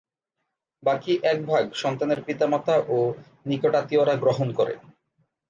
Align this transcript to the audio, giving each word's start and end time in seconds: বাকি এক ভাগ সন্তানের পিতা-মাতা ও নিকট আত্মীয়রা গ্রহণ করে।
বাকি 0.83 1.13
এক 1.23 1.39
ভাগ 1.45 1.63
সন্তানের 1.73 2.19
পিতা-মাতা 2.23 2.75
ও 2.87 2.97
নিকট 3.45 3.73
আত্মীয়রা 3.75 4.15
গ্রহণ 4.15 4.47
করে। 4.53 4.73